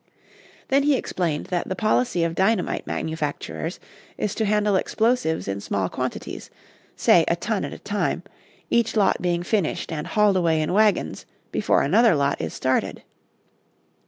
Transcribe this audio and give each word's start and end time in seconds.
Then 0.69 0.81
he 0.81 0.95
explained 0.95 1.45
that 1.51 1.69
the 1.69 1.75
policy 1.75 2.23
of 2.23 2.33
dynamite 2.33 2.87
manufacturers 2.87 3.79
is 4.17 4.33
to 4.33 4.45
handle 4.45 4.75
explosives 4.75 5.47
in 5.47 5.61
small 5.61 5.89
quantities, 5.89 6.49
say 6.95 7.23
a 7.27 7.35
ton 7.35 7.63
at 7.65 7.71
a 7.71 7.77
time, 7.77 8.23
each 8.71 8.95
lot 8.95 9.21
being 9.21 9.43
finished 9.43 9.91
and 9.91 10.07
hauled 10.07 10.37
away 10.37 10.59
in 10.59 10.73
wagons 10.73 11.27
before 11.51 11.83
another 11.83 12.15
lot 12.15 12.41
is 12.41 12.51
started. 12.55 13.03